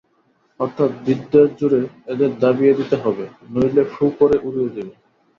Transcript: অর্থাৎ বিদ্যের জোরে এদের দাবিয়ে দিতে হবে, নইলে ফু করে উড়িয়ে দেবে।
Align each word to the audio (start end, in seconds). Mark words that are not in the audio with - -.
অর্থাৎ 0.59 0.91
বিদ্যের 1.05 1.47
জোরে 1.59 1.81
এদের 2.13 2.31
দাবিয়ে 2.43 2.77
দিতে 2.79 2.95
হবে, 3.03 3.25
নইলে 3.51 3.83
ফু 3.93 4.03
করে 4.19 4.35
উড়িয়ে 4.47 4.73
দেবে। 4.75 4.93